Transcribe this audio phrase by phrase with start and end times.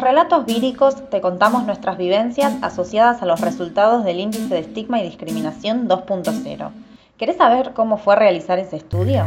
[0.00, 4.98] los relatos víricos te contamos nuestras vivencias asociadas a los resultados del índice de estigma
[4.98, 6.70] y discriminación 2.0.
[7.18, 9.26] ¿Querés saber cómo fue realizar ese estudio?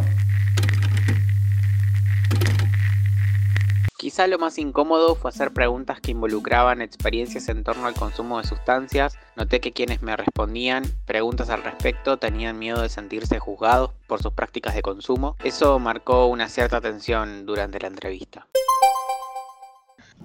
[3.97, 8.47] Quizá lo más incómodo fue hacer preguntas que involucraban experiencias en torno al consumo de
[8.47, 9.15] sustancias.
[9.36, 14.33] Noté que quienes me respondían preguntas al respecto tenían miedo de sentirse juzgados por sus
[14.33, 15.36] prácticas de consumo.
[15.43, 18.47] Eso marcó una cierta tensión durante la entrevista.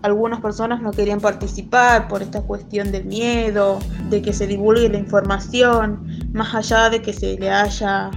[0.03, 3.81] Algunas personas no querían participar por esta cuestión del miedo,
[4.11, 8.11] de que se divulgue la información, más allá de que se le haya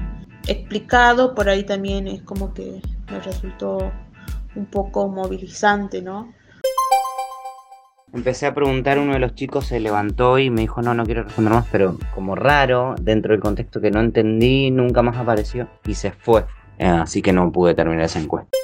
[0.48, 3.92] explicado, por ahí también es como que me resultó
[4.56, 6.32] un poco movilizante, ¿no?
[8.14, 11.24] Empecé a preguntar, uno de los chicos se levantó y me dijo, no, no quiero
[11.24, 15.94] responder más, pero como raro, dentro del contexto que no entendí, nunca más apareció y
[15.94, 16.46] se fue.
[16.78, 18.58] Eh, así que no pude terminar esa encuesta.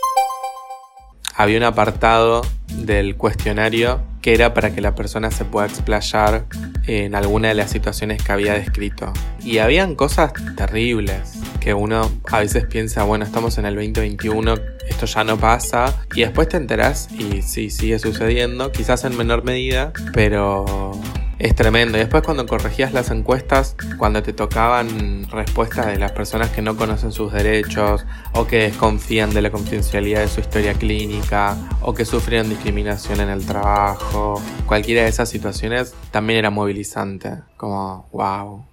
[1.39, 6.45] Había un apartado del cuestionario que era para que la persona se pueda explayar
[6.87, 9.13] en alguna de las situaciones que había descrito.
[9.43, 14.55] Y habían cosas terribles que uno a veces piensa, bueno, estamos en el 2021,
[14.89, 19.43] esto ya no pasa, y después te enterás y sí, sigue sucediendo, quizás en menor
[19.43, 20.91] medida, pero
[21.39, 21.97] es tremendo.
[21.97, 26.75] Y después cuando corregías las encuestas, cuando te tocaban respuestas de las personas que no
[26.75, 32.05] conocen sus derechos o que desconfían de la confidencialidad de su historia clínica o que
[32.05, 38.65] sufrieron discriminación en el trabajo, cualquiera de esas situaciones también era movilizante, como wow.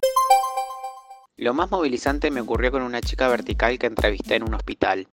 [1.36, 5.08] Lo más movilizante me ocurrió con una chica vertical que entrevisté en un hospital.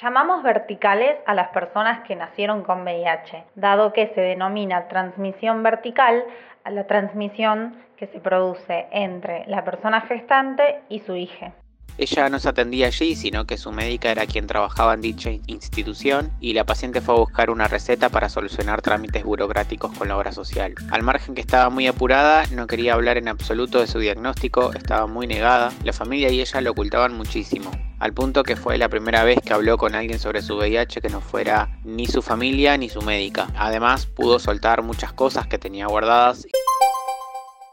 [0.00, 6.22] Llamamos verticales a las personas que nacieron con VIH, dado que se denomina transmisión vertical
[6.62, 11.52] a la transmisión que se produce entre la persona gestante y su hija.
[11.96, 16.30] Ella no se atendía allí, sino que su médica era quien trabajaba en dicha institución
[16.38, 20.30] y la paciente fue a buscar una receta para solucionar trámites burocráticos con la obra
[20.30, 20.74] social.
[20.92, 25.08] Al margen que estaba muy apurada, no quería hablar en absoluto de su diagnóstico, estaba
[25.08, 29.24] muy negada, la familia y ella lo ocultaban muchísimo, al punto que fue la primera
[29.24, 32.88] vez que habló con alguien sobre su VIH que no fuera ni su familia ni
[32.88, 33.48] su médica.
[33.56, 36.46] Además, pudo soltar muchas cosas que tenía guardadas.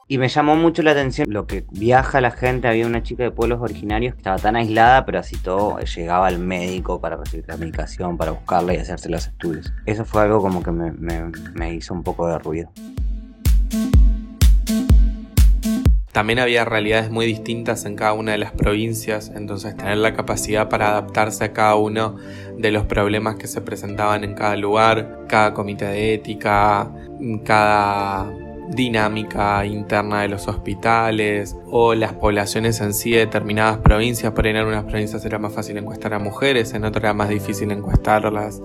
[0.07, 2.67] Y me llamó mucho la atención lo que viaja la gente.
[2.67, 6.37] Había una chica de pueblos originarios que estaba tan aislada, pero así todo llegaba al
[6.37, 9.73] médico para recibir la medicación, para buscarla y hacerse los estudios.
[9.87, 12.71] Eso fue algo como que me, me hizo un poco de ruido.
[16.15, 20.69] También había realidades muy distintas en cada una de las provincias, entonces tener la capacidad
[20.69, 22.15] para adaptarse a cada uno
[22.57, 26.89] de los problemas que se presentaban en cada lugar, cada comité de ética,
[27.43, 28.31] cada
[28.69, 34.31] dinámica interna de los hospitales o las poblaciones en sí de determinadas provincias.
[34.31, 37.27] Por ahí en algunas provincias era más fácil encuestar a mujeres, en otras era más
[37.27, 38.61] difícil encuestarlas.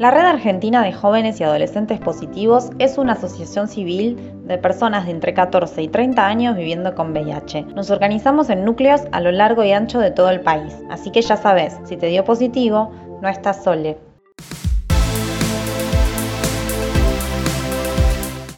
[0.00, 4.16] La Red Argentina de Jóvenes y Adolescentes Positivos es una asociación civil
[4.46, 7.66] de personas de entre 14 y 30 años viviendo con VIH.
[7.74, 11.20] Nos organizamos en núcleos a lo largo y ancho de todo el país, así que
[11.20, 12.90] ya sabes, si te dio positivo,
[13.20, 13.98] no estás sole.